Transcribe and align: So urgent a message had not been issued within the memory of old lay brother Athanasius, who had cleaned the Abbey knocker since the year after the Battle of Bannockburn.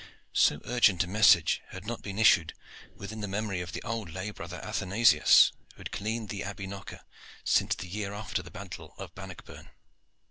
So 0.33 0.61
urgent 0.65 1.03
a 1.03 1.07
message 1.07 1.61
had 1.69 1.85
not 1.85 2.01
been 2.01 2.17
issued 2.17 2.55
within 2.95 3.21
the 3.21 3.27
memory 3.27 3.61
of 3.61 3.77
old 3.83 4.09
lay 4.11 4.31
brother 4.31 4.59
Athanasius, 4.65 5.51
who 5.75 5.77
had 5.77 5.91
cleaned 5.91 6.29
the 6.29 6.43
Abbey 6.43 6.65
knocker 6.65 7.01
since 7.43 7.75
the 7.75 7.87
year 7.87 8.11
after 8.11 8.41
the 8.41 8.49
Battle 8.49 8.95
of 8.97 9.13
Bannockburn. 9.13 9.69